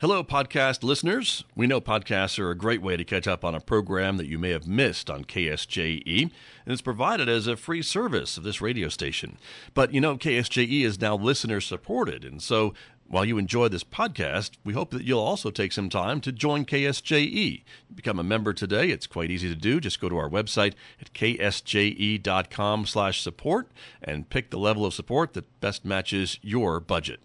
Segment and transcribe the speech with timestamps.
[0.00, 1.44] Hello, podcast listeners.
[1.54, 4.38] We know podcasts are a great way to catch up on a program that you
[4.38, 8.88] may have missed on KSJE, and it's provided as a free service of this radio
[8.88, 9.36] station.
[9.74, 12.72] But you know, KSJE is now listener supported, and so
[13.08, 16.64] while you enjoy this podcast, we hope that you'll also take some time to join
[16.64, 17.62] KSJE.
[17.94, 18.88] Become a member today.
[18.88, 19.80] It's quite easy to do.
[19.80, 23.68] Just go to our website at ksje.com/support
[24.02, 27.20] and pick the level of support that best matches your budget.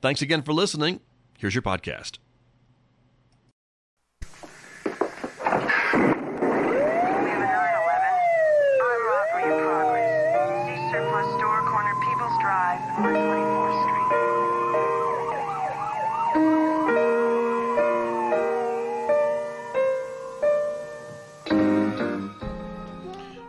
[0.00, 1.00] Thanks again for listening.
[1.40, 2.18] Here's your podcast.
[4.76, 5.94] We have
[7.40, 8.04] a 911.
[8.82, 10.12] Armed robbery in progress.
[10.66, 14.10] See surplus store corner People's Drive, North 24th Street.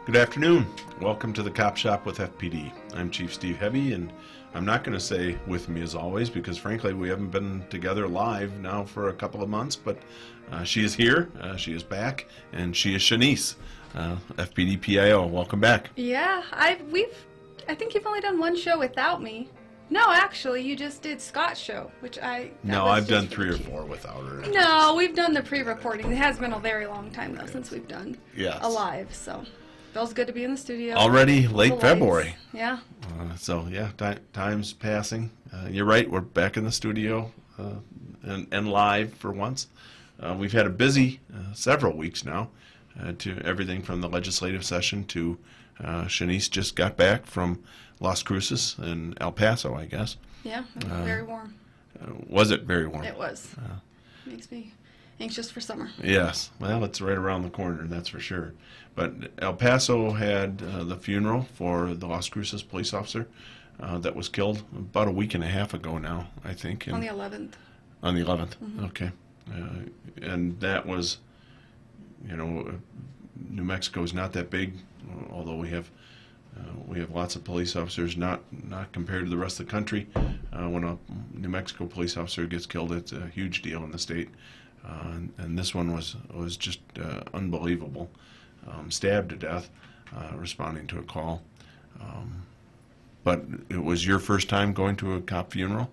[0.06, 0.66] Good afternoon.
[1.02, 2.72] Welcome to the Cop Shop with FPD.
[2.96, 4.12] I'm Chief Steve Hebbe, and
[4.54, 8.08] I'm not going to say with me as always because, frankly, we haven't been together
[8.08, 9.76] live now for a couple of months.
[9.76, 9.98] But
[10.52, 13.56] uh, she is here, uh, she is back, and she is Shanice,
[13.96, 15.26] uh, FPD PIO.
[15.28, 15.90] Welcome back.
[15.96, 17.16] Yeah, I we've
[17.70, 19.50] I think you've only done one show without me.
[19.90, 23.84] No, actually, you just did Scott's show, which I No, I've done three or four
[23.86, 24.42] without her.
[24.50, 26.10] No, we've done the pre-recording.
[26.12, 28.58] It has been a very long time though since we've done Yes.
[28.62, 29.14] a live.
[29.14, 29.44] So
[29.94, 30.96] feels good to be in the studio.
[30.96, 31.80] Already late.
[31.80, 32.36] February.
[32.54, 32.80] Yeah.
[33.20, 35.32] Uh, so yeah, ti time's passing.
[35.54, 36.10] Uh, you're right.
[36.10, 37.76] We're back in the studio uh,
[38.24, 39.68] and, and live for once.
[40.20, 42.50] Uh, we've had a busy uh, several weeks now.
[43.02, 45.38] Uh, to everything from the legislative session to
[45.82, 47.64] uh, Shanice just got back from
[48.02, 50.18] Las Cruces in El Paso, I guess.
[50.44, 50.64] Yeah.
[50.76, 51.56] very warm.
[52.02, 53.06] Uh, was it very warm?
[53.06, 53.56] It was.
[54.26, 54.74] Makes me
[55.22, 55.90] anxious for summer.
[56.04, 58.54] Yes, well, it's right around the corner, that's for sure.
[58.96, 63.28] But El Paso had uh, the funeral for the Las Cruces police officer
[63.80, 66.88] uh, that was killed about a week and a half ago now, I think.
[66.92, 67.54] On the 11th.
[68.04, 68.56] on the 11th.
[68.88, 69.12] Okay.
[69.50, 69.90] Uh,
[70.22, 71.18] and that was,
[72.28, 72.72] you know, uh,
[73.50, 74.74] New Mexico is not that big,
[75.32, 75.90] although we have
[76.58, 78.18] uh, we have lots of police officers.
[78.18, 80.08] Not not compared to the rest of the country.
[80.16, 80.98] Uh, when a
[81.34, 84.30] New Mexico police officer gets killed, it's a huge deal in the state.
[84.86, 88.10] Uh, and, and this one was was just uh, unbelievable.
[88.68, 89.70] Um, stabbed to death,
[90.16, 91.42] uh, responding to a call.
[92.00, 92.44] Um,
[93.24, 95.92] but it was your first time going to a cop funeral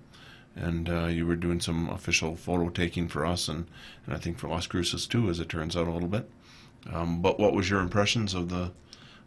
[0.58, 3.66] and uh, you were doing some official photo taking for us and,
[4.06, 6.28] and I think for Las Cruces too, as it turns out a little bit.
[6.92, 8.72] Um, but what was your impressions of the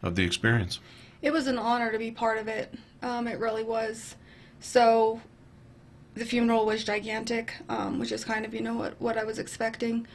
[0.02, 0.80] of the experience?
[1.20, 2.74] It was an honor to be part of it.
[3.02, 4.16] Um, it really was.
[4.58, 5.20] So,
[6.14, 9.38] the funeral was gigantic, um, which is kind of you know what what I was
[9.38, 10.06] expecting.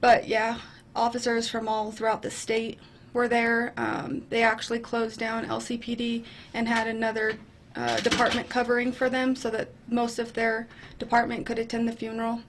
[0.00, 0.58] But yeah,
[0.94, 2.78] officers from all throughout the state
[3.12, 3.72] were there.
[3.76, 6.24] Um, they actually closed down LCPD
[6.54, 7.38] and had another
[7.74, 10.68] uh, department covering for them, so that most of their
[10.98, 12.40] department could attend the funeral.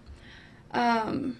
[0.71, 1.37] Um,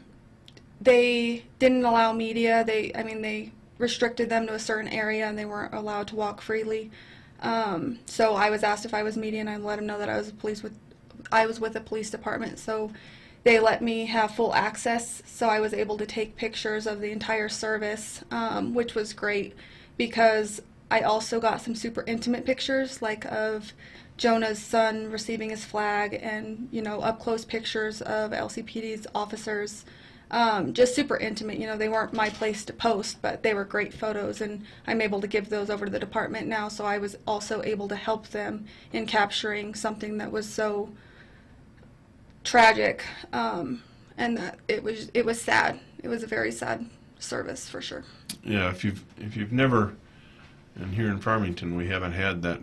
[0.81, 2.63] they didn't allow media.
[2.63, 6.16] They, I mean, they restricted them to a certain area, and they weren't allowed to
[6.16, 6.91] walk freely.
[7.41, 10.09] Um, so I was asked if I was media, and I let them know that
[10.09, 10.78] I was a police with,
[11.31, 12.59] I was with the police department.
[12.59, 12.91] So
[13.44, 17.11] they let me have full access, so I was able to take pictures of the
[17.11, 19.55] entire service, um, which was great
[19.95, 20.61] because
[20.91, 23.73] I also got some super intimate pictures, like of
[24.17, 29.85] Jonah's son receiving his flag, and you know up close pictures of LCPD's officers.
[30.29, 31.57] Um, just super intimate.
[31.57, 35.01] You know, they weren't my place to post, but they were great photos, and I'm
[35.01, 36.67] able to give those over to the department now.
[36.67, 40.89] So I was also able to help them in capturing something that was so
[42.47, 43.03] tragic,
[43.34, 43.84] um,
[44.18, 45.80] and that it was it was sad.
[46.02, 46.85] It was a very sad
[47.19, 48.03] service for sure.
[48.44, 49.96] Yeah, if you've if you've never,
[50.75, 52.59] and here in Farmington we haven't had that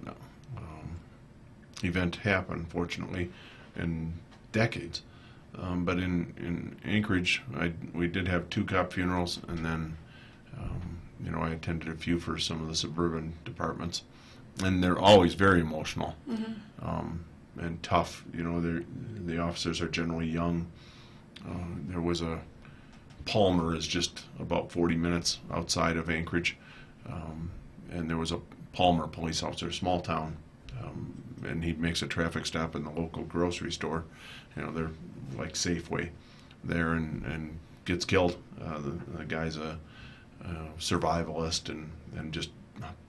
[0.57, 0.97] um,
[1.83, 3.31] event happen, fortunately,
[3.77, 4.15] in
[4.53, 5.03] decades.
[5.57, 9.97] Um, but in, in Anchorage, I, we did have two cop funerals, and then,
[10.59, 14.03] um, you know, I attended a few for some of the suburban departments,
[14.65, 16.17] and they're always very emotional
[16.83, 17.25] um,
[17.59, 18.25] and tough.
[18.35, 20.67] You know, the officers are generally young.
[21.47, 22.41] Uh, there was a
[23.25, 26.57] Palmer is just about 40 minutes outside of Anchorage,
[27.09, 27.51] um,
[27.91, 28.41] and there was a
[28.73, 30.37] Palmer police officer, small town,
[30.83, 31.15] um,
[31.47, 34.05] and he makes a traffic stop in the local grocery store.
[34.57, 34.91] You know, they're
[35.39, 36.11] like Safeway
[36.63, 38.37] there, and, and gets killed.
[38.63, 39.79] Uh, the, the guy's a,
[40.43, 40.49] a
[40.79, 42.51] survivalist and, and just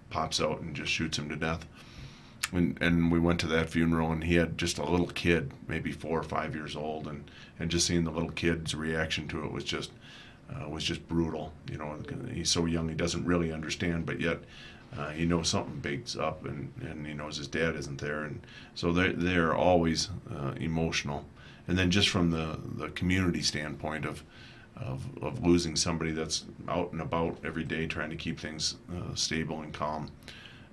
[0.10, 1.66] pops out and just shoots him to death.
[2.52, 5.92] And, and we went to that funeral, and he had just a little kid, maybe
[5.92, 9.52] four or five years old, and, and just seeing the little kid's reaction to it
[9.52, 9.92] was just
[10.54, 11.52] uh, was just brutal.
[11.72, 11.98] You know,
[12.32, 14.40] he's so young, he doesn't really understand, but yet
[14.98, 18.40] uh, he knows something big's up, and, and he knows his dad isn't there, and
[18.76, 21.26] so they they're always uh, emotional.
[21.68, 24.24] and then just from the the community standpoint of
[24.78, 29.16] of, of losing somebody that's out and about every day trying to keep things uh,
[29.16, 30.12] stable and calm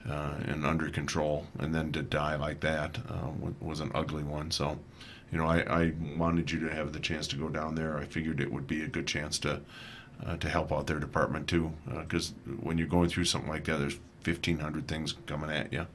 [0.08, 4.50] uh, and under control, and then to die like that uh, was an ugly one.
[4.50, 4.78] So,
[5.30, 7.98] you know, I, I wanted you to have the chance to go down there.
[7.98, 9.60] I figured it would be a good chance to
[10.24, 13.78] uh, to help out their department too, because when you're going through something like that,
[13.78, 15.86] there's 1,500 things coming at you.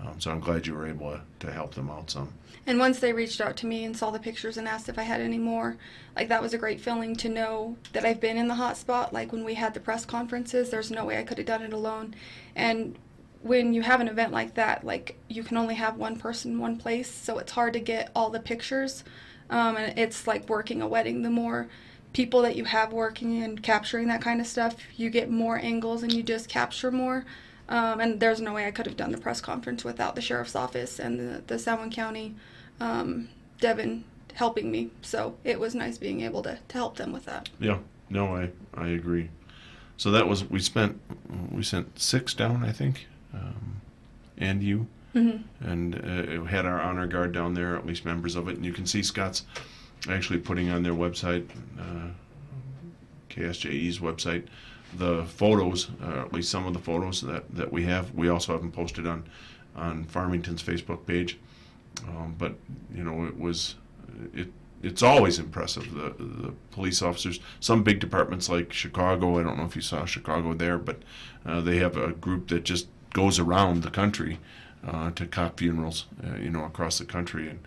[0.00, 2.32] Um, so I'm glad you were able to help them out some.
[2.66, 5.02] And once they reached out to me and saw the pictures and asked if I
[5.02, 5.76] had any more,
[6.14, 9.12] like that was a great feeling to know that I've been in the hot spot.
[9.12, 11.72] Like when we had the press conferences, there's no way I could have done it
[11.72, 12.14] alone.
[12.54, 12.96] And
[13.42, 16.58] when you have an event like that, like you can only have one person, in
[16.58, 19.04] one place, so it's hard to get all the pictures.
[19.50, 21.22] Um, and it's like working a wedding.
[21.22, 21.68] The more
[22.12, 26.02] people that you have working and capturing that kind of stuff, you get more angles
[26.02, 27.24] and you just capture more.
[27.68, 30.56] Um, and there's no way I could have done the press conference without the sheriff's
[30.56, 32.34] office and the, the Juan County
[32.80, 33.28] um,
[33.60, 34.90] Devin helping me.
[35.02, 37.50] So it was nice being able to, to help them with that.
[37.60, 39.30] Yeah, no, I I agree.
[39.96, 41.00] So that was we spent
[41.50, 43.80] we sent six down, I think, um,
[44.36, 44.86] and you,
[45.60, 48.72] and uh, had our honor guard down there, at least members of it, and you
[48.72, 49.44] can see Scott's
[50.08, 51.48] actually putting on their website,
[51.78, 52.08] uh,
[53.30, 54.46] KSJE's website,
[54.96, 58.14] the photos, uh, at least some of the photos that that we have.
[58.14, 59.24] We also have them posted on
[59.76, 61.38] on Farmington's Facebook page.
[62.06, 62.54] Um, but
[62.94, 63.76] you know, it was
[64.34, 64.48] it.
[64.80, 67.40] It's always impressive the the police officers.
[67.60, 69.38] Some big departments like Chicago.
[69.38, 71.02] I don't know if you saw Chicago there, but
[71.44, 72.86] uh, they have a group that just
[73.18, 74.38] goes around the country
[74.86, 76.06] uh, to cop funerals.
[76.24, 77.58] Uh, you know, across the country, and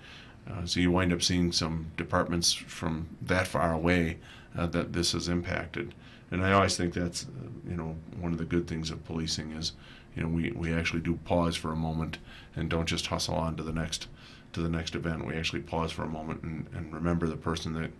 [0.50, 4.18] uh, so you wind up seeing some departments from that far away
[4.58, 5.94] uh, that this has impacted.
[6.32, 9.52] And I always think that's uh, you know one of the good things of policing
[9.52, 9.74] is
[10.16, 12.18] you know we, we actually do pause for a moment
[12.56, 14.08] and don't just hustle on to the next
[14.54, 15.28] to the next event.
[15.28, 17.92] We actually pause for a moment and, and remember the person that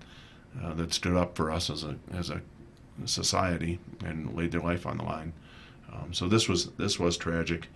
[0.64, 2.42] uh, that stood up for us as a as a
[3.04, 5.34] society and laid their life on the line.
[5.94, 7.68] Um, so this was this was tragic,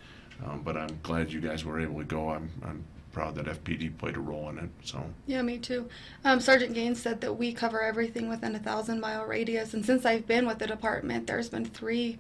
[0.46, 2.30] um, but I'm glad you guys were able to go.
[2.30, 4.70] I'm I'm proud that FPD played a role in it.
[4.84, 5.88] So Yeah, me too.
[6.26, 10.06] Um, Sergeant Gaines said that we cover everything within a thousand mile radius, and since
[10.06, 12.20] I've been with the department, there's been three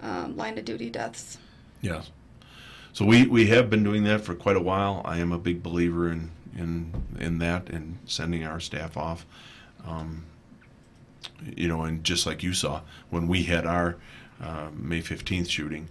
[0.00, 1.38] um, line of duty deaths.
[1.80, 2.10] Yes.
[2.92, 5.02] So we, we have been doing that for quite a while.
[5.04, 9.26] I am a big believer in in in that and sending our staff off.
[9.86, 10.24] Um,
[11.56, 12.80] you know, and just like you saw
[13.10, 13.96] when we had our
[14.40, 15.88] uh, May fifteenth shooting,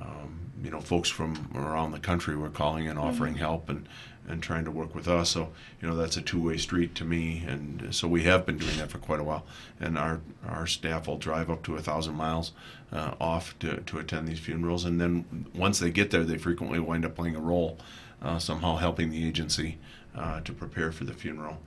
[0.00, 3.88] um, you know, folks from around the country were calling and offering help and
[4.26, 5.28] and trying to work with us.
[5.30, 5.52] So
[5.82, 7.44] you know, that's a two way street to me.
[7.46, 9.44] And so we have been doing that for quite a while.
[9.78, 12.52] And our our staff will drive up to a thousand miles
[12.90, 14.84] uh, off to to attend these funerals.
[14.84, 17.78] And then once they get there, they frequently wind up playing a role,
[18.22, 19.78] uh, somehow helping the agency
[20.16, 21.58] uh, to prepare for the funeral.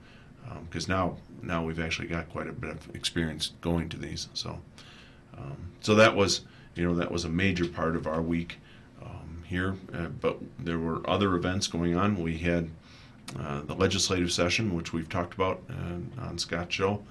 [0.68, 4.28] Because now now we've actually got quite a bit of experience going to these.
[4.34, 4.60] So.
[5.38, 6.42] Um, so that was,
[6.74, 8.58] you know, that was a major part of our week
[9.02, 9.76] um, here.
[9.94, 12.20] Uh, but there were other events going on.
[12.22, 12.70] We had
[13.38, 17.02] uh, the legislative session, which we've talked about uh, on Scott's show,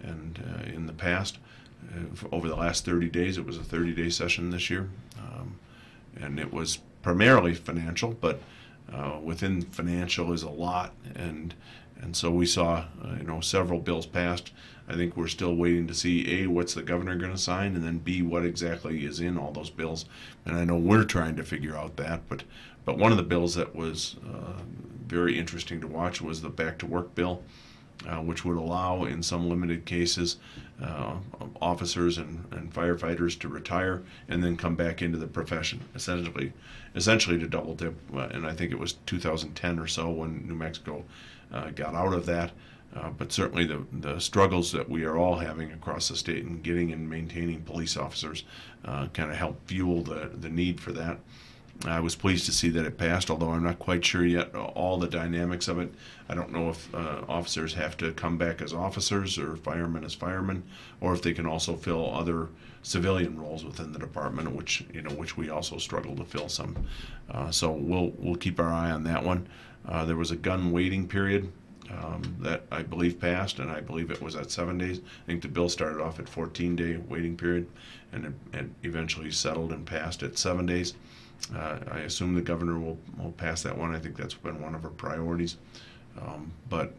[0.00, 1.38] and uh, in the past,
[1.94, 4.88] uh, over the last 30 days, it was a 30-day session this year,
[5.18, 5.58] um,
[6.20, 8.40] and it was primarily financial, but
[8.92, 11.54] uh, within financial is a lot, and
[12.02, 14.52] and so we saw, uh, you know, several bills passed.
[14.88, 17.84] I think we're still waiting to see a what's the governor going to sign, and
[17.84, 20.04] then b what exactly is in all those bills.
[20.44, 22.42] And I know we're trying to figure out that, but
[22.84, 24.60] but one of the bills that was uh,
[25.06, 27.42] very interesting to watch was the back to work bill,
[28.08, 30.38] uh, which would allow, in some limited cases,
[30.82, 31.14] uh,
[31.60, 36.52] officers and, and firefighters to retire and then come back into the profession, essentially,
[36.96, 37.94] essentially to double dip.
[38.12, 41.04] Uh, and I think it was 2010 or so when New Mexico
[41.70, 42.52] got out of that.
[42.94, 46.60] Uh, but certainly the, the struggles that we are all having across the state in
[46.60, 48.44] getting and maintaining police officers
[48.84, 51.18] uh, kind of help fuel the, the need for that.
[51.86, 54.98] I was pleased to see that it passed, although I'm not quite sure yet all
[54.98, 55.92] the dynamics of it.
[56.28, 60.14] I don't know if uh, officers have to come back as officers or firemen as
[60.14, 60.62] firemen,
[61.00, 62.50] or if they can also fill other
[62.82, 66.76] civilian roles within the department, which you know which we also struggle to fill some.
[67.30, 69.48] Uh, so we'll we'll keep our eye on that one.
[69.86, 71.50] Uh, there was a gun waiting period
[71.90, 75.00] um, that I believe passed, and I believe it was at seven days.
[75.00, 77.66] I think the bill started off at 14 day waiting period,
[78.12, 80.94] and it, it eventually settled and passed at seven days.
[81.54, 83.94] Uh, I assume the governor will, will pass that one.
[83.94, 85.56] I think that's been one of her priorities.
[86.20, 86.94] Um, but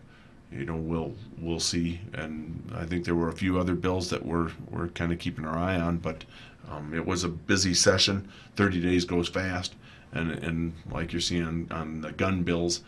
[0.52, 2.00] you know, we'll we'll see.
[2.13, 5.46] And I think there were a few other bills that we're we're kind of keeping
[5.46, 5.98] our eye on.
[5.98, 6.25] But
[6.70, 8.28] um, it was a busy session.
[8.56, 9.75] Thirty days goes fast,
[10.13, 12.82] and and like you're seeing on, the gun bills,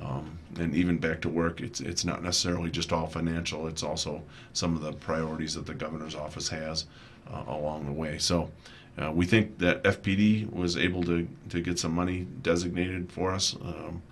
[0.00, 3.68] Um, and even back to work, it's it's not necessarily just all financial.
[3.68, 4.22] It's also
[4.52, 6.86] some of the priorities that the governor's office has
[7.30, 8.18] uh, along the way.
[8.18, 8.50] So
[8.98, 13.54] uh, we think that FPD was able to to get some money designated for us
[13.56, 14.02] um,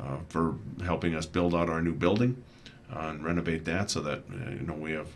[0.00, 2.42] uh, for helping us build out our new building
[2.94, 5.08] uh, and renovate that, so that uh, you know we have.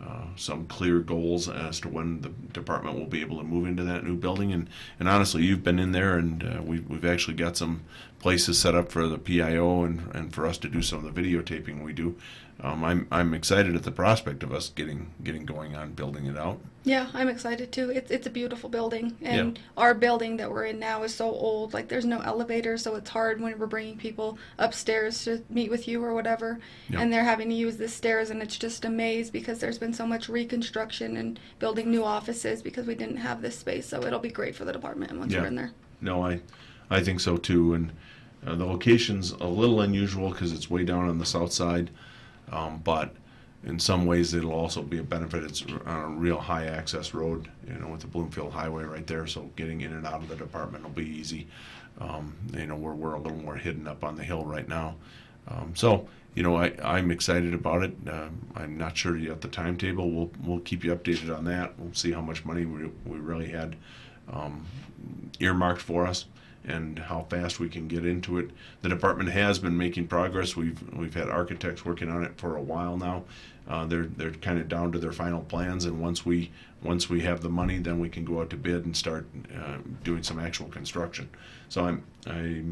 [0.00, 3.82] Uh, some clear goals as to when the department will be able to move into
[3.82, 4.52] that new building.
[4.52, 7.82] And, and honestly, you've been in there, and uh, we, we've actually got some
[8.20, 11.20] places set up for the PIO and, and for us to do some of the
[11.20, 12.14] videotaping we do.
[12.60, 16.36] Um, I'm, I'm excited at the prospect of us getting getting going on building it
[16.36, 16.60] out.
[16.84, 17.90] Yeah, I'm excited too.
[17.90, 21.74] It's it's a beautiful building, and our building that we're in now is so old.
[21.74, 25.86] Like there's no elevator, so it's hard when we're bringing people upstairs to meet with
[25.88, 27.00] you or whatever, Yeah.
[27.00, 29.92] and they're having to use the stairs, and it's just a maze because there's been
[29.92, 33.86] so much reconstruction and building new offices because we didn't have this space.
[33.86, 35.40] So it'll be great for the department once Yeah.
[35.42, 35.72] we're in there.
[36.00, 36.40] No, I
[36.90, 37.74] I think so too.
[37.74, 37.92] And
[38.46, 41.90] uh, the location's a little unusual because it's way down on the south side,
[42.50, 43.14] um, but
[43.64, 45.44] in some ways it'll also be a benefit.
[45.44, 49.26] It's on a real high access road, you know, with the Bloomfield Highway right there,
[49.26, 51.46] so getting in and out of the department will be easy.
[52.00, 54.96] Um, you know, we're we're a little more hidden up on the hill right now,
[55.48, 56.06] um, so.
[56.34, 57.96] You know, I, I'm excited about it.
[58.06, 60.08] Um I'm not sure yet the timetable.
[60.08, 61.76] We'll we'll keep you updated on that.
[61.78, 63.74] We'll see how much money we, we really had
[64.32, 64.64] um,
[65.40, 66.26] earmarked for us
[66.64, 68.50] and how fast we can get into it.
[68.82, 70.56] The department has been making progress.
[70.56, 73.24] We've we've had architects working on it for a while now.
[73.68, 76.50] Uh, they're they're kind of down to their final plans, and once we
[76.82, 79.76] once we have the money, then we can go out to bid and start uh,
[80.04, 81.28] doing some actual construction.
[81.68, 82.62] So I'm I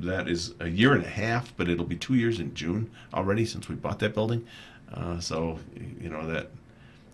[0.00, 3.44] that is a year and a half, but it'll be two years in June already
[3.46, 4.46] since we bought that building.
[4.92, 5.58] Uh, so
[6.00, 6.50] you know that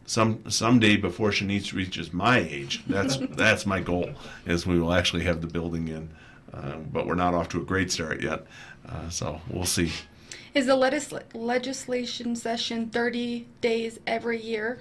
[0.09, 4.11] some someday before Shanice reaches my age, that's that's my goal.
[4.47, 6.09] Is we will actually have the building in,
[6.53, 8.47] uh, but we're not off to a great start yet.
[8.89, 9.93] Uh, so we'll see.
[10.55, 14.81] Is the legisl- legislation session 30 days every year?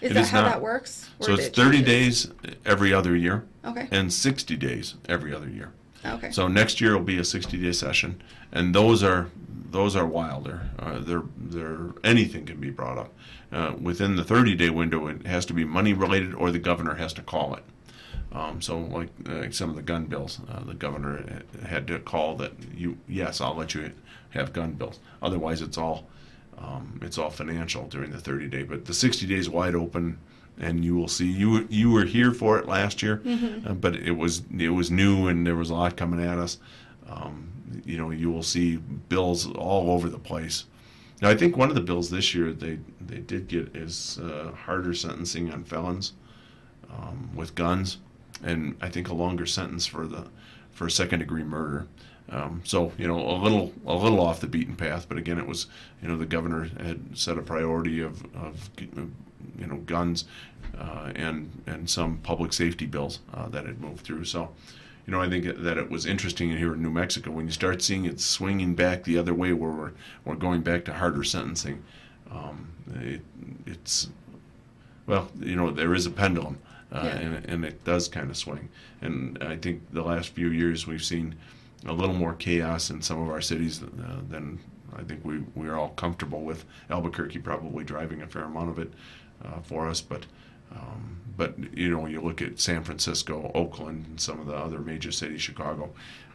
[0.00, 0.48] Is It that is how not.
[0.52, 1.10] that works?
[1.20, 2.24] Or So it it's 30 changes?
[2.26, 3.88] days every other year, Okay.
[3.90, 5.72] and 60 days every other year.
[6.14, 6.30] Okay.
[6.30, 8.22] So next year will be a 60-day session,
[8.52, 9.28] and those are
[9.70, 10.70] those are wilder.
[10.78, 13.14] Uh, they're they're anything can be brought up
[13.52, 15.06] uh, within the 30-day window.
[15.08, 17.64] It has to be money related, or the governor has to call it.
[18.32, 22.36] Um, so like uh, some of the gun bills, uh, the governor had to call
[22.36, 23.92] that you yes I'll let you
[24.30, 24.98] have gun bills.
[25.22, 26.06] Otherwise it's all
[26.58, 28.62] um, it's all financial during the 30 day.
[28.62, 30.18] But the 60 days wide open,
[30.58, 33.22] and you will see you you were here for it last year,
[33.66, 36.58] uh, but it was it was new and there was a lot coming at us.
[37.08, 37.52] Um,
[37.84, 40.64] you know you will see bills all over the place.
[41.22, 44.52] Now I think one of the bills this year they they did get is uh,
[44.52, 46.12] harder sentencing on felons
[46.90, 47.98] um, with guns,
[48.42, 50.26] and I think a longer sentence for the
[50.70, 51.86] for second degree murder.
[52.28, 55.46] Um, so you know a little a little off the beaten path, but again it
[55.46, 55.66] was
[56.02, 58.70] you know the governor had set a priority of of
[59.58, 60.24] you know guns
[60.78, 64.24] uh, and and some public safety bills uh, that had moved through.
[64.24, 64.50] So
[65.06, 67.82] you know I think that it was interesting here in New Mexico when you start
[67.82, 69.92] seeing it swinging back the other way where we're
[70.24, 71.82] we're going back to harder sentencing.
[72.30, 73.20] Um, it,
[73.66, 74.08] it's
[75.06, 76.58] well, you know, there is a pendulum,
[76.90, 77.16] uh, Yeah.
[77.18, 78.68] and, and it does kind of swing.
[79.00, 81.36] And I think the last few years we've seen
[81.86, 83.86] a little more chaos in some of our cities uh,
[84.28, 84.58] than
[84.96, 86.64] I think we, we are all comfortable with.
[86.90, 88.92] Albuquerque probably driving a fair amount of it
[89.44, 90.26] uh, for us, but
[90.72, 94.78] um, but you know, you look at San Francisco, Oakland, and some of the other
[94.80, 95.90] major cities, Chicago,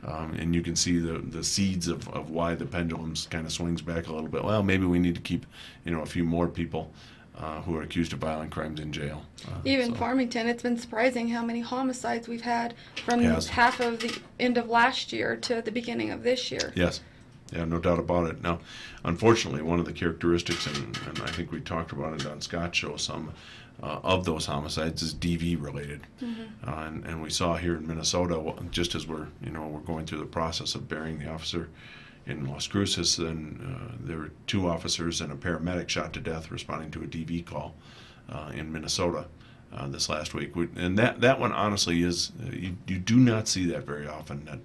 [0.06, 3.52] um, and you can see the, the seeds of, of why the pendulums kind of
[3.52, 4.44] swings back a little bit.
[4.44, 5.46] Well, maybe we need to keep
[5.86, 6.92] you know a few more people
[7.38, 9.24] uh, who are accused of violent crimes in jail.
[9.48, 12.74] Uh, Even so- Farmington, it's been surprising how many homicides we've had
[13.06, 13.48] from Yes.
[13.48, 16.72] half of the end of last year to the beginning of this year.
[16.76, 17.02] Yes.
[17.52, 18.42] Yeah, no doubt about it.
[18.42, 18.60] Now,
[19.04, 22.78] unfortunately, one of the characteristics, and, and I think we talked about it on Scott's
[22.78, 23.34] show, some
[23.84, 26.26] uh, of those homicides is DV related, uh,
[26.86, 30.20] and, and we saw here in Minnesota, just as we're you know we're going through
[30.20, 31.70] the process of burying the officer
[32.28, 36.52] in Las Cruces, then uh, there were two officers and a paramedic shot to death
[36.52, 37.74] responding to a DV call
[38.30, 39.26] uh, in Minnesota.
[39.74, 43.16] Uh, this last week, We- and that that one honestly is uh, you, you do
[43.16, 44.44] not see that very often.
[44.44, 44.60] That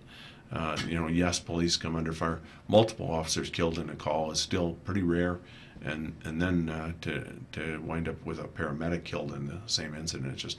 [0.53, 2.41] uh, you know, yes, police come under fire.
[2.69, 5.39] Multiple officers killed in a call is still pretty rare,
[5.83, 9.95] and and then uh, to to wind up with a paramedic killed in the same
[9.95, 10.59] incident, it's just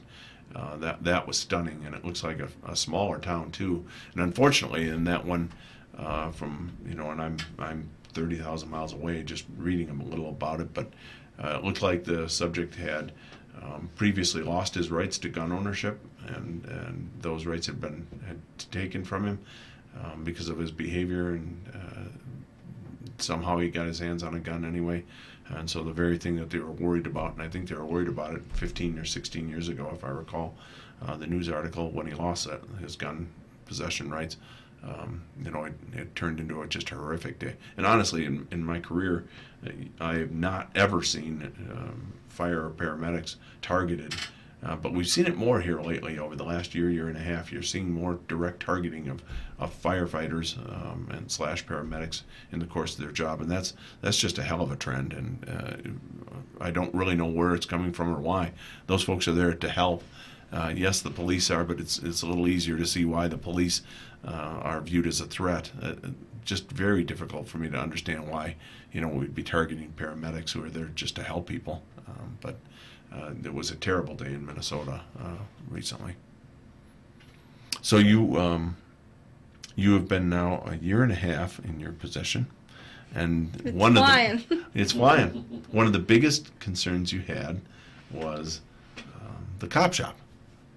[0.56, 3.86] uh, that that was stunning, and it looks like a, a smaller town too.
[4.14, 5.52] And unfortunately, in that one,
[5.98, 10.30] uh, from you know, and I'm I'm thirty thousand miles away, just reading a little
[10.30, 10.92] about it, but
[11.42, 13.12] uh, it looked like the subject had
[13.62, 18.40] um, previously lost his rights to gun ownership, and, and those rights had been had
[18.72, 19.40] taken from him.
[20.04, 22.10] Um, because of his behavior and uh,
[23.18, 25.04] somehow he got his hands on a gun anyway.
[25.50, 27.86] And so the very thing that they were worried about, and I think they were
[27.86, 30.56] worried about it 15 or 16 years ago, if I recall,
[31.06, 33.28] uh, the news article when he lost that his gun
[33.66, 34.38] possession rights.
[34.84, 37.56] Um, you know, it, it turned into a just horrific day.
[37.78, 39.26] And honestly, in, in my career,
[40.00, 44.16] I have not ever seen um, fire or paramedics targeted.
[44.64, 47.22] Uh, but we've seen it more here lately over the last year, year and a
[47.22, 47.52] half.
[47.52, 49.24] You're seeing more direct targeting of,
[49.60, 54.18] of firefighters um, and slash paramedics in the course of their job, and that's that's
[54.18, 55.14] just a hell of a trend.
[55.14, 58.52] And uh, I don't really know where it's coming from or why.
[58.88, 60.04] Those folks are there to help.
[60.52, 63.38] Uh, yes, the police are, but it's it's a little easier to see why the
[63.38, 63.84] police
[64.26, 65.72] uh, are viewed as a threat.
[65.82, 65.94] Uh,
[66.44, 68.56] just very difficult for me to understand why
[68.92, 71.84] you know we'd be targeting paramedics who are there just to help people.
[72.08, 72.58] Um, but
[73.14, 75.36] uh, it was a terrible day in Minnesota uh,
[75.70, 76.16] recently.
[77.82, 78.78] So you um,
[79.76, 82.48] you have been now a year and a half in your possession,
[83.16, 84.32] and It's one flying.
[84.38, 85.64] of the it's flying.
[85.72, 87.62] One of the biggest concerns you had
[88.12, 88.62] was
[88.98, 90.18] um, the cop shop,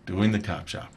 [0.07, 0.93] doing the cop shop.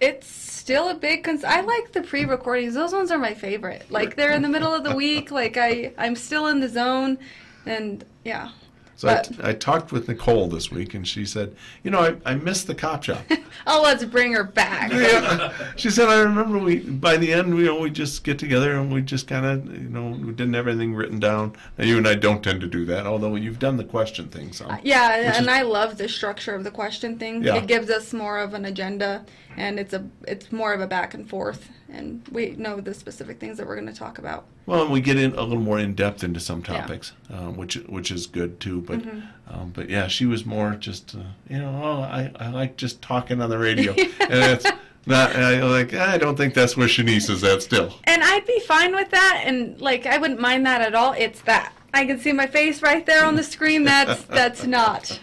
[0.00, 2.74] It's still a big cons- I like the pre-recordings.
[2.74, 3.90] Those ones are my favorite.
[3.90, 5.32] Like they're in the middle of the week.
[5.32, 7.18] Like I, I'm still in the zone,
[7.66, 8.50] and yeah.
[8.98, 12.64] So I, talked with Nicole this week, and she said, "You know, I, I miss
[12.64, 13.22] the cop shop."
[13.66, 14.92] Oh, let's bring her back.
[14.92, 15.52] yeah.
[15.76, 18.72] She said, "I remember we by the end, we you know, we just get together
[18.72, 21.54] and we just kind of you know we didn't have anything written down.
[21.76, 24.52] Now, you and I don't tend to do that, although you've done the question thing.
[24.52, 27.44] So uh, Yeah, and is- I love the structure of the question thing.
[27.44, 27.56] Yeah.
[27.56, 29.24] It gives us more of an agenda,
[29.56, 33.38] and it's a it's more of a back and forth, and we know the specific
[33.40, 34.44] things that we're going to talk about.
[34.66, 36.80] well, and we get in a little more in depth into some Yeah.
[36.80, 38.80] topics, um, which which is good too.
[38.82, 39.20] But Mm-hmm.
[39.54, 43.00] um, but yeah, she was more just uh, you know oh, I I like just
[43.02, 44.66] talking on the radio, and it's
[45.06, 47.94] not and I like I don't think that's where Shanice is at still.
[48.04, 51.12] And I'd be fine with that, and like I wouldn't mind that at all.
[51.16, 53.84] It's that I can see my face right there on the screen.
[53.84, 55.18] That's that's not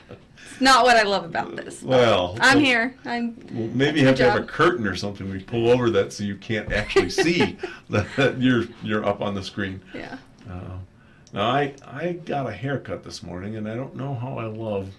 [0.62, 1.82] not what I love about this.
[1.84, 2.96] Well, I'm well- here.
[3.06, 5.30] I'm Well, maybe you have my to have a curtain or something.
[5.30, 7.58] We pull over that so you can't actually see
[7.90, 9.82] that you're you're up on the screen.
[9.94, 10.18] yeah.
[10.50, 10.78] Uh,
[11.34, 14.90] now I I got a haircut this morning, and I don't know how I love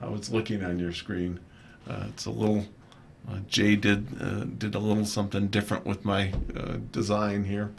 [0.00, 1.40] how it's looking on your screen.
[1.88, 2.66] Uh, it's a little.
[3.28, 7.72] Uh, Jay did uh, did a little something different with my uh, design here,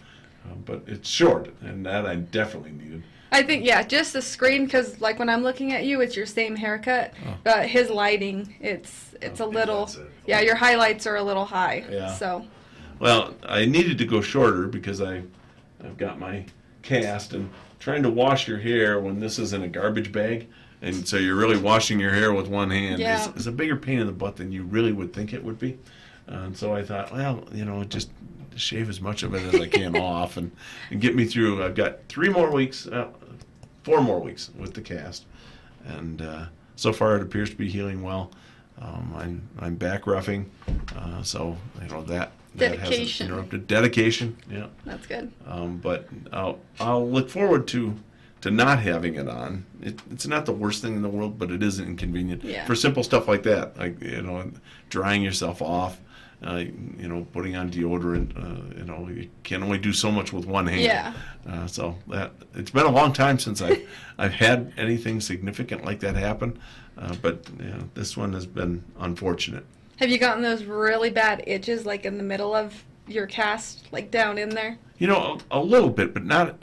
[0.45, 3.03] uh, but it's short, and that I definitely needed.
[3.31, 6.25] I think yeah, just the screen because like when I'm looking at you, it's your
[6.25, 7.35] same haircut, Oh.
[7.43, 9.97] but his lighting, it's it's a little it.
[10.25, 10.39] yeah.
[10.41, 11.83] Your highlights are a little high.
[11.89, 12.13] Yeah.
[12.13, 12.45] So
[12.99, 15.23] Well, I needed to go shorter because I,
[15.83, 16.45] I've got my
[16.83, 20.47] cast and trying to wash your hair when this is in a garbage bag,
[20.81, 23.19] and so you're really washing your hair with one hand Yeah.
[23.29, 25.59] is, is a bigger pain in the butt than you really would think it would
[25.59, 25.77] be.
[26.27, 28.09] and so I thought, well, you know, just
[28.57, 30.51] shave as much of it as I can off and,
[30.89, 31.63] and get me through.
[31.63, 33.07] I've got three more weeks, uh,
[33.83, 35.25] four more weeks with the cast,
[35.85, 38.31] and uh, so far it appears to be healing well.
[38.79, 40.45] Um, I'm I'm back refing,
[40.95, 44.37] uh, so you know that that hasn't interrupted dedication.
[44.49, 45.31] Yeah, that's good.
[45.47, 47.95] um, but I'll I'll look forward to
[48.41, 49.65] to not having it on.
[49.81, 52.65] It, it's not the worst thing in the world, but it is inconvenient Yeah.
[52.65, 54.51] for simple stuff like that, like you know,
[54.89, 55.99] drying yourself off.
[56.45, 56.63] Uh,
[57.00, 58.38] you know, putting on deodorant.
[58.38, 60.82] Uh, you know, you can only do so much with one hand.
[60.82, 61.13] Yeah.
[61.50, 66.00] Uh, so that it's been a long time since I've I've had anything significant like
[66.02, 66.60] that happen,
[66.97, 69.65] uh, but you know, this one has been unfortunate.
[69.97, 74.12] Have you gotten those really bad itches like in the middle of your cast, like
[74.12, 74.78] down in there?
[75.00, 76.56] You know, a, a little bit, but not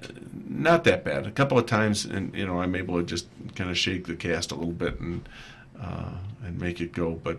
[0.49, 1.27] not that bad.
[1.27, 4.15] A couple of times, and you know, I'm able to just kind of shake the
[4.15, 5.29] cast a little bit and
[5.81, 6.13] uh,
[6.45, 7.13] and make it go.
[7.13, 7.39] But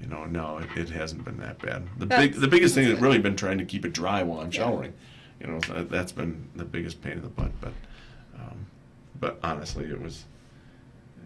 [0.00, 1.86] you know, no, it, it hasn't been that bad.
[1.98, 4.40] The big, the biggest thing that's has really been trying to keep it dry while
[4.40, 4.58] I'm Yeah.
[4.60, 4.92] showering.
[5.40, 7.52] You know, that, that's been the biggest pain in the butt.
[7.60, 7.72] But
[8.38, 8.66] um,
[9.20, 10.24] but honestly, it was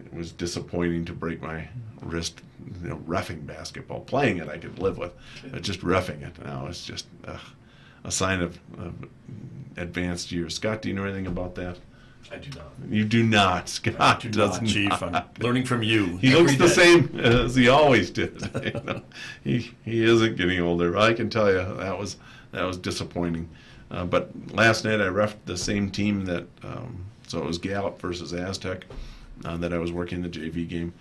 [0.05, 1.67] it was disappointing to break my
[2.01, 2.41] wrist.
[2.81, 5.13] You know, refing basketball, playing it I could live with,
[5.51, 7.39] but just refing it now it's just ugh,
[8.03, 8.93] a sign of, of
[9.77, 10.55] advanced years.
[10.55, 11.77] Scott, do you know anything about that?
[12.31, 12.71] I do not.
[12.89, 13.69] You do not.
[13.69, 15.03] Scott Do does not, Chief.
[15.03, 16.17] I'm learning from you.
[16.17, 16.73] He looks the day.
[16.73, 18.41] same as he always did.
[18.63, 19.01] you know.
[19.43, 20.97] He he isn't getting older.
[20.97, 22.17] I can tell you that was
[22.51, 23.49] that was disappointing.
[23.91, 27.99] Uh, but last night I refed the same team that um, so it was Gallup
[27.99, 28.85] versus Aztec
[29.45, 30.93] uh, that I was working the JV game,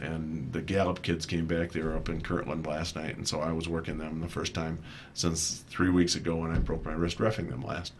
[0.00, 1.72] and the Gallup kids came back.
[1.72, 4.52] They were up in Kirtland last night, and so I was working them the first
[4.54, 4.78] time
[5.14, 7.92] since three weeks ago when I broke my wrist refing them last.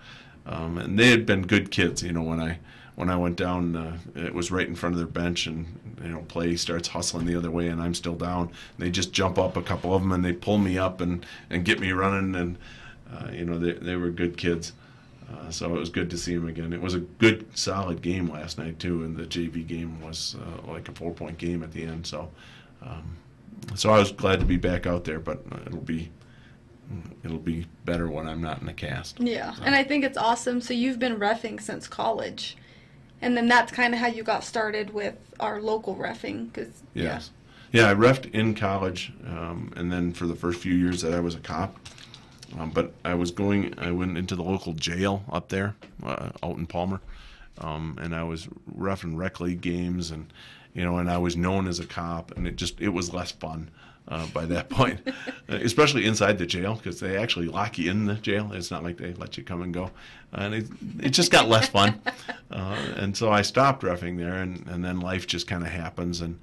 [0.47, 2.23] Um, and they had been good kids, you know.
[2.23, 2.59] When I
[2.97, 5.67] when I went down, uh, it was right in front of their bench, and
[6.03, 8.51] you know, play starts hustling the other way, and I'm still down.
[8.79, 11.65] They just jump up, a couple of them, and they pull me up and and
[11.65, 12.59] get me running, and
[13.13, 14.73] uh, you know, they, they were good kids.
[15.33, 16.73] Uh, so it was good to see them again.
[16.73, 20.71] It was a good, solid game last night too, and the JV game was uh,
[20.71, 22.07] like a four-point game at the end.
[22.07, 22.31] So,
[22.83, 23.17] um,
[23.75, 26.11] so I was glad to be back out there, but it'll be
[27.23, 29.21] it'll be better when I'm not in the cast.
[29.21, 30.61] Yeah, and I think it's awesome.
[30.61, 32.57] So you've been refing since college,
[33.21, 36.53] and then that's kind of how you got started with our local refing.
[36.53, 37.31] Cause Yes.
[37.73, 41.19] Yeah, I refed in college, um, and then for the first few years that I
[41.19, 41.77] was a cop.
[42.57, 46.57] Um, but I was going, I went into the local jail up there, uh, out
[46.57, 47.01] in Palmer,
[47.59, 48.47] um, and I was
[48.79, 50.33] refing rec league games, and
[50.73, 53.33] you know, and I was known as a cop, and it just it was less
[53.33, 53.71] fun.
[54.07, 55.01] Uh, by that point,
[55.49, 58.53] especially inside the jail, because they actually lock you in the jail.
[58.53, 59.93] It's not like they let you come and go,
[60.31, 60.67] and it,
[61.01, 62.01] it just got less fun.
[62.51, 66.21] Uh, and so I stopped refing there, and, and then life just kind of happens,
[66.21, 66.39] and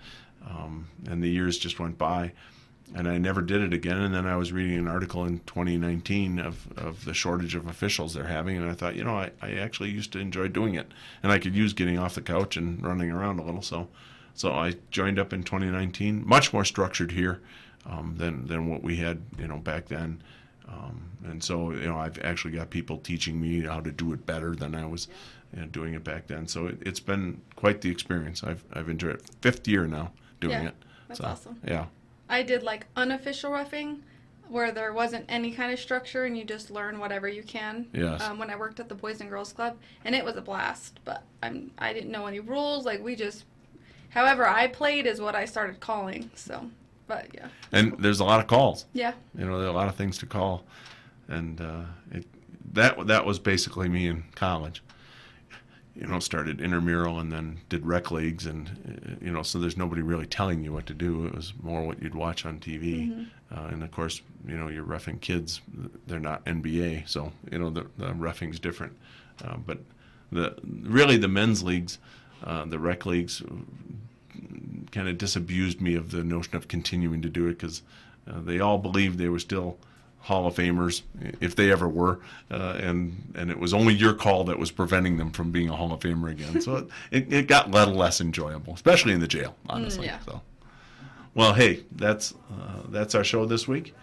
[0.46, 2.34] um, and the years just went by,
[2.96, 3.98] and I never did it again.
[3.98, 8.14] And then I was reading an article in 2019 of, of the shortage of officials
[8.14, 10.92] they're having, and I thought, you know, I, I actually used to enjoy doing it,
[11.24, 13.62] and I could use getting off the couch and running around a little.
[13.62, 13.88] So,
[14.34, 17.42] so I joined up in 2019, much more structured here
[17.86, 20.22] um, than than what we had, you know, back then.
[20.68, 24.26] Um, and so, you know, I've actually got people teaching me how to do it
[24.26, 25.08] better than I was
[25.54, 26.48] you know, doing it back then.
[26.48, 28.44] So it, it's been quite the experience.
[28.44, 29.24] I've I've enjoyed it.
[29.42, 30.76] Fifth year now doing Yeah, it.
[31.08, 31.60] that's So, awesome.
[31.68, 31.86] Yeah.
[32.30, 34.00] I did like unofficial refing,
[34.48, 37.88] where there wasn't any kind of structure and you just learn whatever you can.
[37.94, 38.22] Yes.
[38.22, 41.00] Um, when I worked at the Boys and Girls Club, and it was a blast.
[41.04, 42.86] But I'm I didn't know any rules.
[42.86, 43.44] Like we just,
[44.12, 46.30] however I played is what I started calling.
[46.36, 46.70] So,
[47.08, 48.86] but yeah, And there's a lot of calls.
[48.94, 50.64] yeah, You know, there are a lot of things to call,
[51.28, 52.26] and uh, it
[52.74, 54.82] that that was basically me in college.
[55.94, 59.76] You know, started intramural and then did rec leagues, and uh, you know, so there's
[59.76, 61.26] nobody really telling you what to do.
[61.26, 64.86] It was more what you'd watch on TV, uh, and of course, you know, you're
[64.86, 65.60] refing kids.
[66.08, 68.94] They're not NBA, so you know the, the refing's different.
[69.44, 69.80] Uh, but
[70.32, 71.98] the really the men's leagues,
[72.44, 73.42] uh, the rec leagues,
[74.92, 77.82] kind of disabused me of the notion of continuing to do it because
[78.28, 79.78] uh, they all believed they were still
[80.22, 81.02] Hall of Famers
[81.40, 82.20] if they ever were,
[82.52, 85.76] uh, and and it was only your call that was preventing them from being a
[85.76, 86.62] Hall of Famer again.
[86.62, 90.06] So it, it, got a little less enjoyable, especially in the jail, honestly.
[90.06, 90.20] yeah.
[90.20, 90.42] So,
[91.34, 93.96] well, hey, that's uh, that's our show this week.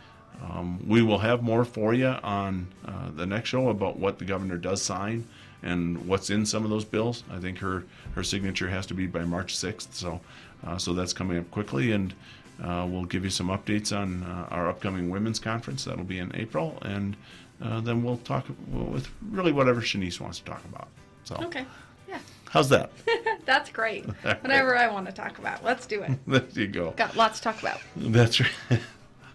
[0.42, 4.24] Um, we will have more for you on uh, the next show about what the
[4.24, 5.24] governor does sign
[5.62, 7.25] and what's in some of those bills.
[7.31, 10.21] I think her her signature has to be by March 6th, so
[10.66, 12.14] uh, so that's coming up quickly, and
[12.62, 15.85] uh, we'll give you some updates on uh, our upcoming women's conference.
[15.85, 17.16] That'll be in April, and
[17.62, 20.88] uh, then we'll talk with really whatever Shanice wants to talk about.
[21.25, 21.64] So okay,
[22.09, 22.18] yeah,
[22.49, 22.90] how's that?
[23.44, 24.07] that's great.
[24.23, 26.12] Whatever I want to talk about, let's do it.
[26.27, 26.90] there you go.
[26.92, 27.81] Got lots to talk about.
[27.97, 28.81] That's right.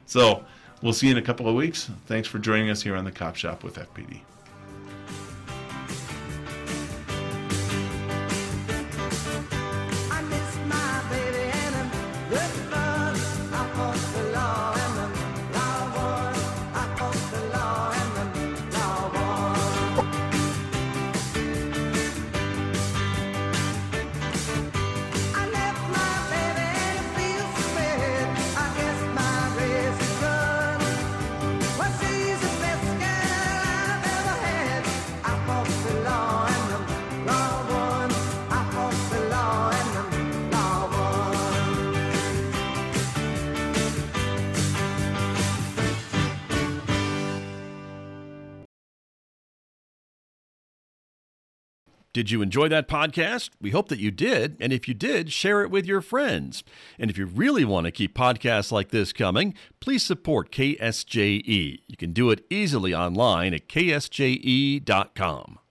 [0.06, 0.44] So
[0.82, 1.90] we'll see you in a couple of weeks.
[2.08, 4.22] Thanks for joining us here on the Cop Shop with FPD.
[52.14, 53.50] Did you enjoy that podcast?
[53.60, 54.56] We hope that you did.
[54.60, 56.64] And if you did, share it with your friends.
[57.00, 61.80] And if you really want to keep podcasts like this coming, please support KSJE.
[61.88, 65.58] You can do it easily online at ksje.com.